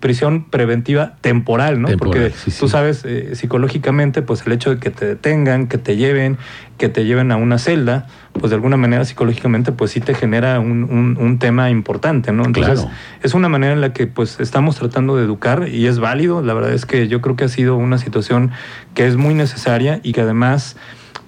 prisión 0.00 0.44
preventiva 0.44 1.16
temporal, 1.22 1.80
¿no? 1.80 1.88
Porque 1.96 2.32
tú 2.58 2.68
sabes, 2.68 3.04
eh, 3.04 3.34
psicológicamente, 3.34 4.22
pues 4.22 4.46
el 4.46 4.52
hecho 4.52 4.70
de 4.70 4.78
que 4.78 4.90
te 4.90 5.06
detengan, 5.06 5.66
que 5.66 5.78
te 5.78 5.96
lleven, 5.96 6.36
que 6.76 6.90
te 6.90 7.06
lleven 7.06 7.32
a 7.32 7.36
una 7.36 7.58
celda, 7.58 8.06
pues 8.34 8.50
de 8.50 8.56
alguna 8.56 8.76
manera 8.76 9.04
psicológicamente, 9.04 9.72
pues 9.72 9.92
sí 9.92 10.00
te 10.00 10.14
genera 10.14 10.60
un, 10.60 10.84
un, 11.18 11.38
tema 11.38 11.70
importante, 11.70 12.32
¿no? 12.32 12.44
Entonces, 12.44 12.86
es 13.22 13.34
una 13.34 13.48
manera 13.48 13.72
en 13.72 13.80
la 13.80 13.92
que 13.92 14.06
pues 14.06 14.40
estamos 14.40 14.76
tratando 14.76 15.16
de 15.16 15.24
educar 15.24 15.68
y 15.68 15.86
es 15.86 15.98
válido. 15.98 16.42
La 16.42 16.52
verdad 16.52 16.72
es 16.72 16.84
que 16.84 17.08
yo 17.08 17.22
creo 17.22 17.36
que 17.36 17.44
ha 17.44 17.48
sido 17.48 17.76
una 17.76 17.98
situación 17.98 18.50
que 18.94 19.06
es 19.06 19.16
muy 19.16 19.34
necesaria 19.34 20.00
y 20.02 20.12
que 20.12 20.20
además, 20.20 20.76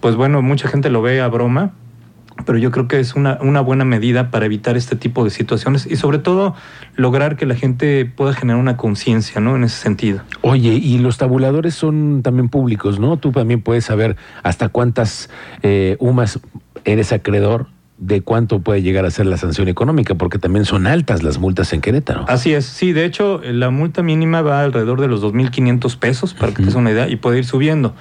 pues 0.01 0.17
bueno, 0.17 0.43
mucha 0.43 0.69
gente 0.69 0.91
lo 0.91 1.01
ve 1.01 1.21
a 1.21 1.29
broma, 1.29 1.73
pero 2.45 2.59
yo 2.59 2.71
creo 2.71 2.89
que 2.89 3.01
es 3.01 3.15
una, 3.15 3.39
una, 3.41 3.61
buena 3.61 3.85
medida 3.85 4.31
para 4.31 4.47
evitar 4.47 4.77
este 4.77 4.97
tipo 4.97 5.25
de 5.25 5.31
situaciones 5.31 5.87
y 5.87 5.97
sobre 5.97 6.19
todo 6.19 6.55
lograr 6.97 7.37
que 7.37 7.47
la 7.47 7.55
gente 7.55 8.05
pueda 8.07 8.33
generar 8.33 8.61
una 8.61 8.77
conciencia, 8.77 9.41
¿no? 9.41 9.57
En 9.57 9.65
ese 9.65 9.77
sentido. 9.77 10.21
Oye, 10.43 10.75
y 10.75 10.99
los 10.99 11.19
tabuladores 11.19 11.75
son 11.75 12.23
también 12.23 12.49
públicos, 12.49 12.99
¿no? 12.99 13.17
Tú 13.17 13.33
también 13.33 13.63
puedes 13.63 13.85
saber 13.85 14.17
hasta 14.43 14.69
cuántas 14.69 15.31
eh, 15.63 15.97
UMAS 15.99 16.41
eres 16.85 17.13
acreedor 17.13 17.67
de 17.99 18.21
cuánto 18.21 18.61
puede 18.61 18.81
llegar 18.81 19.05
a 19.05 19.11
ser 19.11 19.27
la 19.27 19.37
sanción 19.37 19.69
económica, 19.69 20.15
porque 20.15 20.39
también 20.39 20.65
son 20.65 20.87
altas 20.87 21.23
las 21.25 21.39
multas 21.39 21.73
en 21.73 21.81
Querétaro. 21.81 22.25
Así 22.29 22.55
es, 22.55 22.65
sí, 22.65 22.93
de 22.93 23.05
hecho 23.05 23.41
la 23.45 23.71
multa 23.71 24.03
mínima 24.03 24.41
va 24.41 24.63
alrededor 24.63 25.01
de 25.01 25.09
los 25.09 25.23
2.500 25.23 25.99
pesos, 25.99 26.35
para 26.35 26.53
que 26.53 26.59
te 26.59 26.67
des 26.67 26.75
una 26.77 26.93
idea, 26.93 27.09
y 27.09 27.17
puede 27.17 27.39
ir 27.39 27.45
subiendo. 27.45 27.95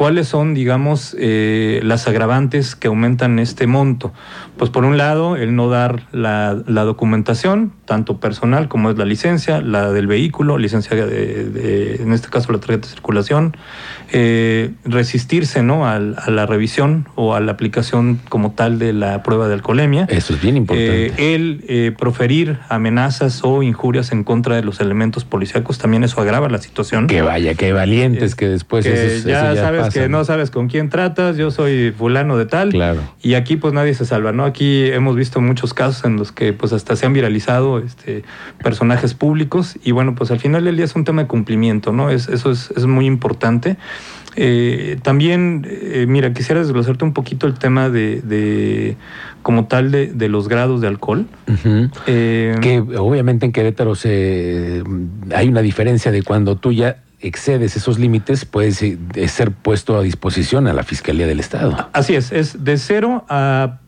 ¿Cuáles 0.00 0.28
son, 0.28 0.54
digamos, 0.54 1.14
eh, 1.18 1.80
las 1.82 2.08
agravantes 2.08 2.74
que 2.74 2.88
aumentan 2.88 3.38
este 3.38 3.66
monto? 3.66 4.14
Pues 4.56 4.70
por 4.70 4.86
un 4.86 4.96
lado, 4.96 5.36
el 5.36 5.54
no 5.54 5.68
dar 5.68 6.06
la, 6.10 6.54
documentación, 6.54 7.74
tanto 7.84 8.18
personal 8.18 8.68
como 8.68 8.88
es 8.90 8.96
la 8.96 9.04
licencia, 9.04 9.60
la 9.60 9.92
del 9.92 10.06
vehículo, 10.06 10.56
licencia 10.56 10.96
de, 10.96 11.96
en 12.00 12.14
este 12.14 12.30
caso 12.30 12.50
la 12.50 12.60
tarjeta 12.60 12.88
de 12.88 12.94
circulación, 12.94 13.54
eh, 14.10 14.70
resistirse 14.84 15.62
¿no? 15.62 15.86
a, 15.86 15.98
la 15.98 16.46
revisión 16.46 17.06
o 17.14 17.34
a 17.34 17.40
la 17.40 17.52
aplicación 17.52 18.20
como 18.30 18.52
tal 18.52 18.78
de 18.78 18.94
la 18.94 19.22
prueba 19.22 19.48
de 19.48 19.54
alcoholemia. 19.54 20.06
Eso 20.08 20.32
es 20.32 20.40
bien 20.40 20.56
importante. 20.56 21.12
Eh, 21.18 21.34
el 21.34 21.94
proferir 21.98 22.58
amenazas 22.70 23.40
o 23.44 23.62
injurias 23.62 24.12
en 24.12 24.24
contra 24.24 24.56
de 24.56 24.62
los 24.62 24.80
elementos 24.80 25.26
policíacos, 25.26 25.76
también 25.76 26.04
eso 26.04 26.22
agrava 26.22 26.48
la 26.48 26.58
situación. 26.58 27.06
Que 27.06 27.20
vaya, 27.20 27.52
que 27.52 27.74
valientes, 27.74 28.34
que 28.34 28.48
después 28.48 28.86
ya, 29.24 29.54
sabes 29.56 29.89
que 29.92 30.08
no 30.08 30.24
sabes 30.24 30.50
con 30.50 30.68
quién 30.68 30.88
tratas, 30.88 31.36
yo 31.36 31.50
soy 31.50 31.92
fulano 31.96 32.36
de 32.36 32.46
tal. 32.46 32.70
Claro. 32.70 33.00
Y 33.22 33.34
aquí 33.34 33.56
pues 33.56 33.74
nadie 33.74 33.94
se 33.94 34.04
salva, 34.04 34.32
¿no? 34.32 34.44
Aquí 34.44 34.86
hemos 34.86 35.16
visto 35.16 35.40
muchos 35.40 35.74
casos 35.74 36.04
en 36.04 36.16
los 36.16 36.32
que 36.32 36.52
pues 36.52 36.72
hasta 36.72 36.96
se 36.96 37.06
han 37.06 37.12
viralizado 37.12 37.78
este, 37.78 38.22
personajes 38.62 39.14
públicos 39.14 39.78
y 39.82 39.92
bueno, 39.92 40.14
pues 40.14 40.30
al 40.30 40.40
final 40.40 40.64
del 40.64 40.76
día 40.76 40.84
es 40.84 40.96
un 40.96 41.04
tema 41.04 41.22
de 41.22 41.28
cumplimiento, 41.28 41.92
¿no? 41.92 42.10
Es, 42.10 42.28
eso 42.28 42.50
es, 42.50 42.86
muy 42.86 43.06
importante. 43.06 43.76
Eh, 44.36 44.98
también, 45.02 45.66
eh, 45.68 46.06
mira, 46.08 46.32
quisiera 46.32 46.60
desglosarte 46.60 47.04
un 47.04 47.12
poquito 47.12 47.46
el 47.46 47.54
tema 47.54 47.90
de, 47.90 48.96
como 49.42 49.66
tal, 49.66 49.90
de, 49.90 50.28
los 50.28 50.48
grados 50.48 50.80
de 50.80 50.86
alcohol. 50.86 51.26
Eh, 52.06 52.54
que 52.60 52.78
obviamente 52.80 53.46
en 53.46 53.52
Querétaro 53.52 53.94
se, 53.94 54.82
hay 55.34 55.48
una 55.48 55.62
diferencia 55.62 56.10
de 56.12 56.22
cuando 56.22 56.56
tú 56.56 56.72
ya 56.72 56.98
excedes 57.20 57.76
esos 57.76 57.98
límites, 57.98 58.44
puede 58.44 58.72
ser 58.72 59.52
puesto 59.52 59.96
a 59.96 60.02
disposición 60.02 60.66
a 60.66 60.72
la 60.72 60.82
Fiscalía 60.82 61.26
del 61.26 61.40
Estado. 61.40 61.88
Así 61.92 62.14
es, 62.14 62.32
es 62.32 62.64
de 62.64 62.78
cero 62.78 63.24
a, 63.28 63.78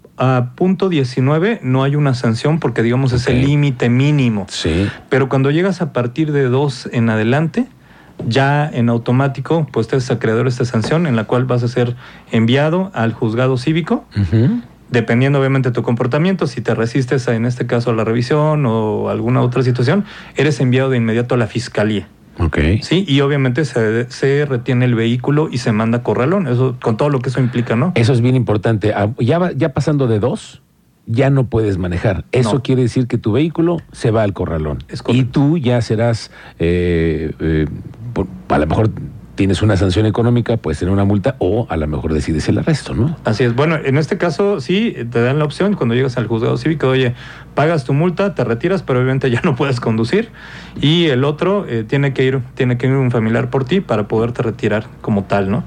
punto 0.55 0.89
19 0.89 1.61
no 1.65 1.83
hay 1.83 1.97
una 1.97 2.15
sanción 2.15 2.61
porque 2.61 2.85
digamos 2.85 3.12
es 3.12 3.27
el 3.27 3.41
límite 3.41 3.89
mínimo. 3.89 4.47
Sí. 4.49 4.89
Pero 5.09 5.29
cuando 5.29 5.51
llegas 5.51 5.83
a 5.83 5.93
partir 5.93 6.31
de 6.31 6.45
dos 6.45 6.89
en 6.93 7.11
adelante, 7.11 7.67
ya 8.29 8.71
en 8.73 8.89
automático, 8.89 9.67
pues 9.73 9.89
te 9.89 9.97
es 9.97 10.11
acreedor 10.12 10.47
esta 10.47 10.65
sanción 10.65 11.07
en 11.07 11.17
la 11.17 11.25
cual 11.25 11.45
vas 11.45 11.65
a 11.65 11.69
ser 11.69 11.97
enviado 12.31 12.93
al 12.95 13.12
juzgado 13.15 13.57
cívico. 13.57 14.05
Dependiendo 14.91 15.41
obviamente 15.41 15.71
de 15.71 15.75
tu 15.75 15.83
comportamiento, 15.83 16.47
si 16.47 16.61
te 16.61 16.75
resistes 16.75 17.27
en 17.27 17.47
este 17.47 17.67
caso 17.67 17.91
a 17.91 17.95
la 17.95 18.05
revisión 18.05 18.65
o 18.67 19.09
alguna 19.09 19.41
otra 19.41 19.62
situación, 19.62 20.05
eres 20.37 20.61
enviado 20.61 20.91
de 20.91 20.99
inmediato 20.99 21.35
a 21.35 21.39
la 21.39 21.47
fiscalía. 21.47 22.07
Ok. 22.39 22.59
Sí, 22.83 23.05
y 23.07 23.21
obviamente 23.21 23.65
se, 23.65 24.11
se, 24.11 24.47
retiene 24.47 24.87
el 24.87 24.95
vehículo 24.95 25.49
y 25.51 25.59
se 25.59 25.73
manda 25.73 25.99
a 25.99 26.03
corralón, 26.03 26.49
eso, 26.49 26.77
con 26.83 26.97
todo 26.97 27.11
lo 27.11 27.21
que 27.21 27.29
eso 27.29 27.41
implica, 27.41 27.77
¿no? 27.77 27.93
Eso 27.95 28.12
es 28.12 28.21
bien 28.21 28.37
importante. 28.37 28.93
Ah, 28.95 29.11
ya, 29.19 29.53
ya 29.55 29.73
pasando 29.73 30.07
de 30.07 30.19
dos, 30.19 30.62
ya 31.07 31.31
no 31.31 31.45
puedes 31.45 31.79
manejar. 31.79 32.25
Eso 32.33 32.62
quiere 32.62 32.83
decir 32.83 33.07
que 33.07 33.19
tu 33.19 33.33
vehículo 33.33 33.79
se 33.93 34.11
va 34.11 34.23
al 34.23 34.33
corralón. 34.33 34.79
y 35.09 35.25
tú 35.25 35.59
ya 35.59 35.81
serás, 35.83 36.31
eh, 36.59 37.33
eh, 37.41 37.67
a 38.49 38.59
lo 38.59 38.67
mejor 38.67 38.91
tienes 39.35 39.62
una 39.62 39.77
sanción 39.77 40.07
económica, 40.07 40.57
puedes 40.57 40.79
tener 40.79 40.93
una 40.93 41.05
multa 41.05 41.37
o 41.39 41.67
a 41.71 41.77
lo 41.77 41.87
mejor 41.87 42.12
decides 42.12 42.49
el 42.49 42.59
arresto, 42.59 42.95
¿no? 42.95 43.17
Así 43.25 43.45
es. 43.45 43.55
Bueno, 43.55 43.77
en 43.83 43.97
este 43.97 44.19
caso 44.19 44.61
sí 44.61 44.95
te 45.11 45.23
dan 45.23 45.39
la 45.39 45.45
opción 45.45 45.75
cuando 45.75 45.95
llegas 45.95 46.17
al 46.17 46.27
juzgado 46.27 46.57
cívico, 46.57 46.89
oye, 46.89 47.15
pagas 47.55 47.85
tu 47.85 47.95
multa, 47.95 48.35
te 48.35 48.45
retiras, 48.45 48.83
pero 48.83 48.99
obviamente 48.99 49.31
ya 49.31 49.41
no 49.43 49.57
puedes 49.57 49.81
conducir 49.81 50.31
y 50.81 51.07
el 51.07 51.25
otro 51.25 51.67
eh, 51.67 51.85
tiene 51.87 52.12
que 52.12 52.25
ir 52.25 52.41
tiene 52.55 52.77
que 52.77 52.87
ir 52.87 52.93
un 52.93 53.11
familiar 53.11 53.51
por 53.51 53.65
ti 53.65 53.81
para 53.81 54.09
poderte 54.09 54.43
retirar 54.43 54.87
como 55.01 55.25
tal, 55.25 55.51
¿no? 55.51 55.65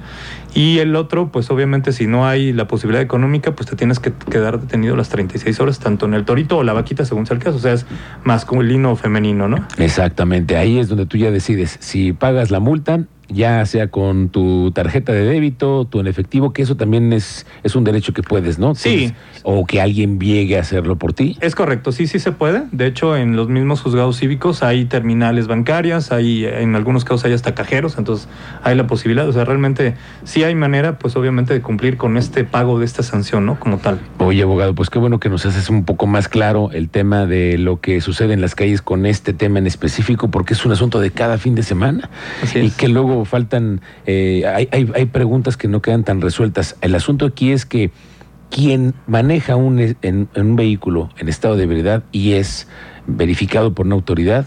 Y 0.55 0.79
el 0.79 0.95
otro, 0.95 1.33
pues 1.33 1.51
obviamente 1.51 1.91
si 1.91 2.07
no 2.07 2.25
hay 2.25 2.53
la 2.53 2.65
posibilidad 2.65 3.03
económica, 3.03 3.53
pues 3.53 3.69
te 3.69 3.75
tienes 3.75 3.99
que 3.99 4.13
quedar 4.13 4.59
detenido 4.59 4.95
las 4.95 5.09
36 5.09 5.59
horas, 5.59 5.79
tanto 5.79 6.05
en 6.05 6.13
el 6.13 6.23
torito 6.23 6.57
o 6.57 6.63
la 6.63 6.71
vaquita, 6.71 7.03
según 7.03 7.25
sea 7.25 7.35
el 7.35 7.43
caso. 7.43 7.57
O 7.57 7.59
sea, 7.59 7.73
es 7.73 7.85
masculino 8.23 8.93
o 8.93 8.95
femenino, 8.95 9.49
¿no? 9.49 9.67
Exactamente, 9.77 10.55
ahí 10.55 10.79
es 10.79 10.87
donde 10.87 11.05
tú 11.05 11.17
ya 11.17 11.29
decides 11.29 11.77
si 11.81 12.13
pagas 12.13 12.51
la 12.51 12.61
multa 12.61 13.05
ya 13.29 13.65
sea 13.65 13.87
con 13.89 14.29
tu 14.29 14.71
tarjeta 14.71 15.11
de 15.11 15.23
débito, 15.25 15.85
tu 15.85 15.99
en 15.99 16.07
efectivo, 16.07 16.53
que 16.53 16.61
eso 16.61 16.75
también 16.75 17.13
es, 17.13 17.45
es 17.63 17.75
un 17.75 17.83
derecho 17.83 18.13
que 18.13 18.21
puedes, 18.21 18.59
¿no? 18.59 18.75
Sí. 18.75 19.13
O 19.43 19.65
que 19.65 19.81
alguien 19.81 20.19
llegue 20.19 20.57
a 20.57 20.61
hacerlo 20.61 20.97
por 20.97 21.13
ti. 21.13 21.37
Es 21.41 21.55
correcto, 21.55 21.91
sí, 21.91 22.07
sí 22.07 22.19
se 22.19 22.31
puede. 22.31 22.63
De 22.71 22.85
hecho, 22.85 23.15
en 23.17 23.35
los 23.35 23.49
mismos 23.49 23.81
juzgados 23.81 24.19
cívicos 24.19 24.63
hay 24.63 24.85
terminales 24.85 25.47
bancarias, 25.47 26.11
hay 26.11 26.45
en 26.45 26.75
algunos 26.75 27.03
casos 27.03 27.25
hay 27.25 27.33
hasta 27.33 27.55
cajeros, 27.55 27.97
entonces 27.97 28.27
hay 28.63 28.75
la 28.75 28.87
posibilidad, 28.87 29.27
o 29.27 29.33
sea, 29.33 29.45
realmente 29.45 29.95
sí 30.23 30.43
hay 30.45 30.55
manera, 30.55 30.97
pues 30.97 31.15
obviamente, 31.15 31.53
de 31.53 31.61
cumplir 31.61 31.97
con 31.97 32.17
este 32.17 32.43
pago 32.43 32.79
de 32.79 32.85
esta 32.85 33.03
sanción, 33.03 33.45
¿no? 33.45 33.59
Como 33.59 33.77
tal. 33.77 33.99
Oye, 34.19 34.43
abogado, 34.43 34.73
pues 34.75 34.89
qué 34.89 34.99
bueno 34.99 35.19
que 35.19 35.29
nos 35.29 35.45
haces 35.45 35.69
un 35.69 35.85
poco 35.85 36.07
más 36.07 36.27
claro 36.27 36.69
el 36.71 36.89
tema 36.89 37.25
de 37.25 37.57
lo 37.57 37.81
que 37.81 38.01
sucede 38.01 38.33
en 38.33 38.41
las 38.41 38.55
calles 38.55 38.81
con 38.81 39.05
este 39.05 39.33
tema 39.33 39.59
en 39.59 39.67
específico, 39.67 40.29
porque 40.29 40.53
es 40.53 40.65
un 40.65 40.71
asunto 40.71 40.99
de 40.99 41.11
cada 41.11 41.37
fin 41.37 41.55
de 41.55 41.63
semana. 41.63 42.09
Así 42.41 42.59
y 42.59 42.69
que 42.71 42.87
luego 42.87 43.25
faltan, 43.25 43.81
eh, 44.05 44.43
hay, 44.45 44.69
hay, 44.71 45.05
preguntas 45.05 45.57
que 45.57 45.67
no 45.67 45.81
quedan 45.81 46.03
tan 46.03 46.21
resueltas. 46.21 46.75
El 46.81 46.95
asunto 46.95 47.25
aquí 47.25 47.51
es 47.51 47.65
que 47.65 47.91
quien 48.49 48.93
maneja 49.07 49.55
un, 49.55 49.79
en, 50.01 50.29
un 50.35 50.55
vehículo 50.55 51.09
en 51.17 51.29
estado 51.29 51.57
de 51.57 51.63
ebriedad 51.63 52.03
y 52.11 52.33
es 52.33 52.67
verificado 53.07 53.73
por 53.73 53.85
una 53.85 53.95
autoridad, 53.95 54.45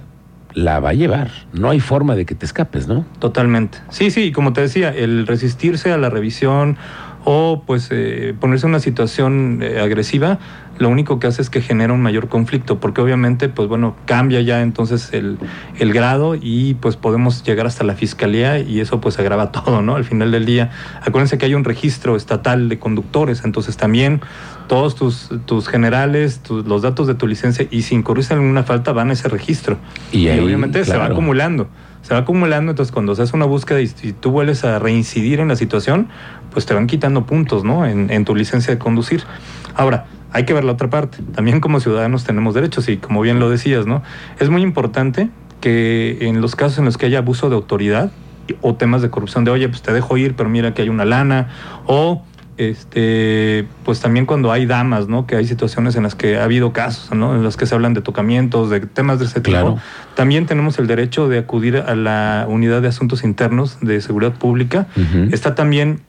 la 0.54 0.80
va 0.80 0.90
a 0.90 0.94
llevar. 0.94 1.30
No 1.52 1.70
hay 1.70 1.80
forma 1.80 2.14
de 2.14 2.26
que 2.26 2.34
te 2.34 2.46
escapes, 2.46 2.88
¿no? 2.88 3.06
Totalmente. 3.18 3.78
Sí, 3.90 4.10
sí, 4.10 4.32
como 4.32 4.52
te 4.52 4.60
decía, 4.60 4.90
el 4.90 5.26
resistirse 5.26 5.92
a 5.92 5.98
la 5.98 6.10
revisión 6.10 6.76
o 7.24 7.62
pues 7.66 7.88
eh, 7.90 8.34
ponerse 8.38 8.66
en 8.66 8.70
una 8.70 8.80
situación 8.80 9.60
eh, 9.62 9.80
agresiva, 9.80 10.38
lo 10.78 10.88
único 10.88 11.18
que 11.18 11.26
hace 11.26 11.42
es 11.42 11.50
que 11.50 11.60
genera 11.60 11.92
un 11.92 12.00
mayor 12.00 12.28
conflicto, 12.28 12.80
porque 12.80 13.00
obviamente, 13.00 13.48
pues 13.48 13.68
bueno, 13.68 13.96
cambia 14.06 14.40
ya 14.40 14.62
entonces 14.62 15.10
el, 15.12 15.38
el, 15.78 15.92
grado 15.92 16.34
y 16.40 16.74
pues 16.74 16.96
podemos 16.96 17.42
llegar 17.44 17.66
hasta 17.66 17.84
la 17.84 17.94
fiscalía 17.94 18.58
y 18.58 18.80
eso 18.80 19.00
pues 19.00 19.18
agrava 19.18 19.52
todo, 19.52 19.82
¿no? 19.82 19.96
Al 19.96 20.04
final 20.04 20.30
del 20.30 20.46
día, 20.46 20.70
acuérdense 21.02 21.38
que 21.38 21.46
hay 21.46 21.54
un 21.54 21.64
registro 21.64 22.16
estatal 22.16 22.68
de 22.68 22.78
conductores, 22.78 23.44
entonces 23.44 23.76
también 23.76 24.20
todos 24.68 24.94
tus, 24.94 25.30
tus 25.46 25.68
generales, 25.68 26.40
los 26.48 26.82
datos 26.82 27.06
de 27.06 27.14
tu 27.14 27.26
licencia 27.26 27.66
y 27.70 27.82
si 27.82 27.94
incurrís 27.94 28.30
en 28.30 28.38
una 28.38 28.62
falta 28.62 28.92
van 28.92 29.10
a 29.10 29.14
ese 29.14 29.28
registro. 29.28 29.78
Y, 30.12 30.28
obviamente 30.28 30.84
se 30.84 30.96
va 30.96 31.06
acumulando 31.06 31.68
se 32.02 32.14
va 32.14 32.20
acumulando, 32.20 32.70
entonces 32.70 32.90
cuando 32.90 33.14
se 33.14 33.22
hace 33.22 33.36
una 33.36 33.44
búsqueda 33.44 33.82
y, 33.82 33.88
tú 34.12 34.30
vuelves 34.30 34.64
a 34.64 34.78
reincidir 34.78 35.40
en 35.40 35.48
la 35.48 35.56
situación, 35.56 36.08
pues 36.52 36.64
te 36.64 36.72
van 36.72 36.86
quitando 36.86 37.26
puntos, 37.26 37.64
¿no? 37.64 37.84
En, 37.84 38.10
en 38.10 38.24
tu 38.24 38.34
licencia 38.34 38.72
de 38.72 38.78
conducir. 38.78 39.24
Ahora, 39.74 40.06
hay 40.32 40.44
que 40.44 40.54
ver 40.54 40.64
la 40.64 40.72
otra 40.72 40.90
parte. 40.90 41.18
También 41.34 41.60
como 41.60 41.80
ciudadanos 41.80 42.24
tenemos 42.24 42.54
derechos 42.54 42.88
y 42.88 42.96
como 42.96 43.20
bien 43.20 43.38
lo 43.38 43.50
decías, 43.50 43.86
¿no? 43.86 44.02
Es 44.38 44.50
muy 44.50 44.62
importante 44.62 45.30
que 45.60 46.18
en 46.20 46.40
los 46.40 46.56
casos 46.56 46.78
en 46.78 46.84
los 46.84 46.96
que 46.96 47.06
haya 47.06 47.18
abuso 47.18 47.48
de 47.48 47.56
autoridad 47.56 48.12
o 48.60 48.74
temas 48.74 49.02
de 49.02 49.10
corrupción 49.10 49.44
de, 49.44 49.50
oye, 49.50 49.68
pues 49.68 49.82
te 49.82 49.92
dejo 49.92 50.16
ir, 50.16 50.34
pero 50.34 50.48
mira 50.48 50.74
que 50.74 50.82
hay 50.82 50.88
una 50.88 51.04
lana, 51.04 51.48
o 51.86 52.24
este, 52.56 53.66
pues 53.84 54.00
también 54.00 54.26
cuando 54.26 54.50
hay 54.50 54.66
damas, 54.66 55.06
¿no? 55.06 55.26
Que 55.26 55.36
hay 55.36 55.46
situaciones 55.46 55.94
en 55.96 56.02
las 56.02 56.14
que 56.14 56.38
ha 56.38 56.44
habido 56.44 56.72
casos, 56.72 57.16
¿no? 57.16 57.34
En 57.34 57.44
las 57.44 57.56
que 57.56 57.66
se 57.66 57.74
hablan 57.74 57.94
de 57.94 58.00
tocamientos, 58.00 58.68
de 58.68 58.80
temas 58.80 59.20
de 59.20 59.26
ese 59.26 59.40
tipo. 59.40 59.78
También 60.14 60.46
tenemos 60.46 60.78
el 60.78 60.88
derecho 60.88 61.28
de 61.28 61.38
acudir 61.38 61.76
a 61.76 61.94
la 61.94 62.46
unidad 62.48 62.82
de 62.82 62.88
asuntos 62.88 63.22
internos 63.22 63.78
de 63.80 64.00
seguridad 64.00 64.32
pública. 64.32 64.88
Está 65.30 65.54
también 65.54 66.00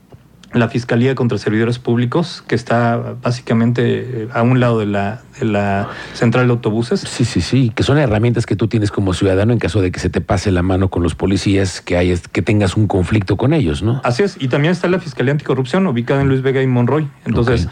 la 0.52 0.68
Fiscalía 0.68 1.14
contra 1.14 1.38
Servidores 1.38 1.78
Públicos, 1.78 2.42
que 2.46 2.54
está 2.54 3.14
básicamente 3.22 4.22
eh, 4.24 4.28
a 4.32 4.42
un 4.42 4.58
lado 4.58 4.80
de 4.80 4.86
la, 4.86 5.22
de 5.38 5.46
la 5.46 5.88
central 6.12 6.46
de 6.48 6.52
autobuses. 6.52 7.00
Sí, 7.00 7.24
sí, 7.24 7.40
sí, 7.40 7.72
que 7.74 7.82
son 7.82 7.98
herramientas 7.98 8.46
que 8.46 8.56
tú 8.56 8.66
tienes 8.66 8.90
como 8.90 9.14
ciudadano 9.14 9.52
en 9.52 9.58
caso 9.58 9.80
de 9.80 9.92
que 9.92 10.00
se 10.00 10.10
te 10.10 10.20
pase 10.20 10.50
la 10.50 10.62
mano 10.62 10.88
con 10.88 11.02
los 11.02 11.14
policías, 11.14 11.80
que, 11.80 11.96
hay, 11.96 12.14
que 12.32 12.42
tengas 12.42 12.76
un 12.76 12.86
conflicto 12.86 13.36
con 13.36 13.52
ellos, 13.52 13.82
¿no? 13.82 14.00
Así 14.02 14.22
es, 14.22 14.36
y 14.40 14.48
también 14.48 14.72
está 14.72 14.88
la 14.88 14.98
Fiscalía 14.98 15.32
Anticorrupción, 15.32 15.86
ubicada 15.86 16.20
en 16.20 16.28
Luis 16.28 16.42
Vega 16.42 16.62
y 16.62 16.66
Monroy. 16.66 17.08
Entonces, 17.24 17.68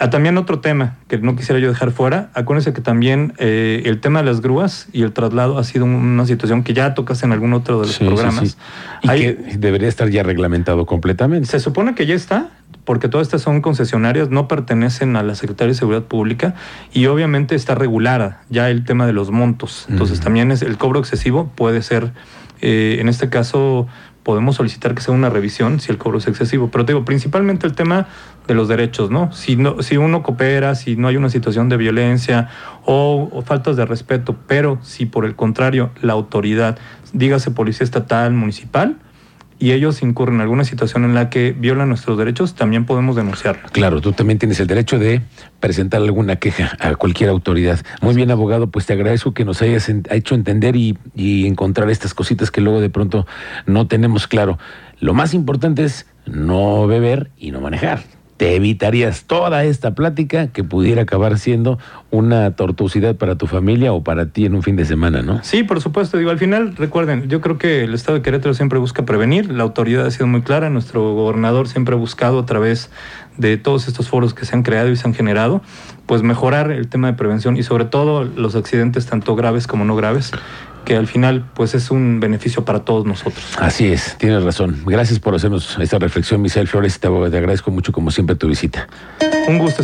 Ah, 0.00 0.10
también 0.10 0.38
otro 0.38 0.60
tema 0.60 0.96
que 1.08 1.18
no 1.18 1.34
quisiera 1.34 1.60
yo 1.60 1.68
dejar 1.68 1.90
fuera, 1.90 2.30
acuérdense 2.32 2.72
que 2.72 2.80
también 2.80 3.34
eh, 3.38 3.82
el 3.84 4.00
tema 4.00 4.20
de 4.20 4.26
las 4.26 4.40
grúas 4.40 4.86
y 4.92 5.02
el 5.02 5.12
traslado 5.12 5.58
ha 5.58 5.64
sido 5.64 5.84
una 5.84 6.24
situación 6.24 6.62
que 6.62 6.72
ya 6.72 6.94
tocas 6.94 7.24
en 7.24 7.32
algún 7.32 7.52
otro 7.52 7.80
de 7.80 7.88
los 7.88 7.98
programas. 7.98 8.56
Y 9.02 9.08
que 9.08 9.34
debería 9.58 9.88
estar 9.88 10.08
ya 10.08 10.22
reglamentado 10.22 10.86
completamente. 10.86 11.48
Se 11.48 11.58
supone 11.58 11.96
que 11.96 11.97
ya 12.06 12.14
está, 12.14 12.50
porque 12.84 13.08
todas 13.08 13.26
estas 13.26 13.42
son 13.42 13.60
concesionarias, 13.60 14.30
no 14.30 14.48
pertenecen 14.48 15.16
a 15.16 15.22
la 15.22 15.34
Secretaría 15.34 15.72
de 15.72 15.78
Seguridad 15.78 16.04
Pública 16.04 16.54
y 16.92 17.06
obviamente 17.06 17.54
está 17.54 17.74
regulada 17.74 18.42
ya 18.48 18.70
el 18.70 18.84
tema 18.84 19.06
de 19.06 19.12
los 19.12 19.30
montos. 19.30 19.86
Entonces 19.90 20.20
también 20.20 20.50
es 20.50 20.62
el 20.62 20.78
cobro 20.78 21.00
excesivo 21.00 21.52
puede 21.54 21.82
ser, 21.82 22.12
eh, 22.60 22.96
en 23.00 23.08
este 23.08 23.28
caso, 23.28 23.86
podemos 24.22 24.56
solicitar 24.56 24.94
que 24.94 25.00
sea 25.00 25.14
una 25.14 25.30
revisión 25.30 25.80
si 25.80 25.90
el 25.90 25.96
cobro 25.96 26.18
es 26.18 26.26
excesivo. 26.26 26.70
Pero 26.70 26.84
te 26.84 26.92
digo, 26.92 27.04
principalmente 27.04 27.66
el 27.66 27.74
tema 27.74 28.08
de 28.46 28.54
los 28.54 28.68
derechos, 28.68 29.10
¿no? 29.10 29.32
Si, 29.32 29.56
no, 29.56 29.82
si 29.82 29.96
uno 29.96 30.22
coopera, 30.22 30.74
si 30.74 30.96
no 30.96 31.08
hay 31.08 31.16
una 31.16 31.30
situación 31.30 31.68
de 31.68 31.76
violencia 31.76 32.48
o, 32.84 33.42
faltas 33.44 33.76
de 33.76 33.86
respeto, 33.86 34.36
pero 34.46 34.78
si 34.82 35.06
por 35.06 35.24
el 35.24 35.34
contrario 35.34 35.90
la 36.02 36.12
autoridad, 36.12 36.78
dígase 37.12 37.50
policía 37.50 37.84
estatal, 37.84 38.32
municipal, 38.34 38.96
y 39.58 39.72
ellos 39.72 40.02
incurren 40.02 40.36
en 40.36 40.40
alguna 40.42 40.64
situación 40.64 41.04
en 41.04 41.14
la 41.14 41.30
que 41.30 41.52
violan 41.52 41.88
nuestros 41.88 42.16
derechos, 42.18 42.54
también 42.54 42.84
podemos 42.84 43.16
denunciarlo. 43.16 43.68
Claro, 43.72 44.00
tú 44.00 44.12
también 44.12 44.38
tienes 44.38 44.60
el 44.60 44.66
derecho 44.66 44.98
de 44.98 45.22
presentar 45.60 46.00
alguna 46.00 46.36
queja 46.36 46.76
a 46.78 46.94
cualquier 46.94 47.30
autoridad. 47.30 47.80
Muy 48.00 48.14
bien, 48.14 48.30
abogado, 48.30 48.68
pues 48.68 48.86
te 48.86 48.92
agradezco 48.92 49.34
que 49.34 49.44
nos 49.44 49.60
hayas 49.62 49.88
hecho 49.88 50.34
entender 50.34 50.76
y, 50.76 50.96
y 51.14 51.46
encontrar 51.46 51.90
estas 51.90 52.14
cositas 52.14 52.50
que 52.50 52.60
luego 52.60 52.80
de 52.80 52.90
pronto 52.90 53.26
no 53.66 53.86
tenemos 53.86 54.26
claro. 54.26 54.58
Lo 55.00 55.14
más 55.14 55.34
importante 55.34 55.84
es 55.84 56.06
no 56.26 56.86
beber 56.86 57.30
y 57.38 57.50
no 57.50 57.60
manejar 57.60 58.02
te 58.38 58.54
evitarías 58.54 59.24
toda 59.24 59.64
esta 59.64 59.94
plática 59.94 60.46
que 60.46 60.62
pudiera 60.62 61.02
acabar 61.02 61.38
siendo 61.40 61.78
una 62.12 62.52
tortuosidad 62.52 63.16
para 63.16 63.34
tu 63.34 63.48
familia 63.48 63.92
o 63.92 64.04
para 64.04 64.26
ti 64.26 64.46
en 64.46 64.54
un 64.54 64.62
fin 64.62 64.76
de 64.76 64.84
semana, 64.84 65.22
¿no? 65.22 65.42
Sí, 65.42 65.64
por 65.64 65.80
supuesto. 65.80 66.16
Digo, 66.16 66.30
al 66.30 66.38
final, 66.38 66.76
recuerden, 66.76 67.28
yo 67.28 67.40
creo 67.40 67.58
que 67.58 67.82
el 67.82 67.94
Estado 67.94 68.18
de 68.18 68.22
Querétaro 68.22 68.54
siempre 68.54 68.78
busca 68.78 69.04
prevenir, 69.04 69.52
la 69.52 69.64
autoridad 69.64 70.06
ha 70.06 70.10
sido 70.12 70.28
muy 70.28 70.42
clara, 70.42 70.70
nuestro 70.70 71.14
gobernador 71.14 71.66
siempre 71.68 71.96
ha 71.96 71.98
buscado 71.98 72.38
a 72.38 72.46
través 72.46 72.90
de 73.38 73.56
todos 73.56 73.88
estos 73.88 74.08
foros 74.08 74.34
que 74.34 74.44
se 74.44 74.54
han 74.54 74.62
creado 74.62 74.90
y 74.90 74.96
se 74.96 75.06
han 75.06 75.14
generado, 75.14 75.62
pues 76.06 76.22
mejorar 76.22 76.70
el 76.70 76.88
tema 76.88 77.06
de 77.08 77.14
prevención 77.14 77.56
y 77.56 77.62
sobre 77.62 77.86
todo 77.86 78.24
los 78.24 78.54
accidentes 78.54 79.06
tanto 79.06 79.34
graves 79.36 79.66
como 79.66 79.84
no 79.84 79.96
graves 79.96 80.32
que 80.84 80.96
al 80.96 81.06
final 81.06 81.44
pues 81.54 81.74
es 81.74 81.90
un 81.90 82.18
beneficio 82.18 82.64
para 82.64 82.80
todos 82.80 83.04
nosotros. 83.04 83.44
Así 83.58 83.88
es, 83.88 84.16
tienes 84.16 84.42
razón. 84.42 84.82
Gracias 84.86 85.18
por 85.18 85.34
hacernos 85.34 85.76
esta 85.80 85.98
reflexión, 85.98 86.40
Misael 86.40 86.66
Flores. 86.66 86.98
Te, 86.98 87.08
te 87.08 87.36
agradezco 87.36 87.70
mucho 87.70 87.92
como 87.92 88.10
siempre 88.10 88.36
tu 88.36 88.48
visita. 88.48 88.88
Un 89.48 89.58
gusto. 89.58 89.76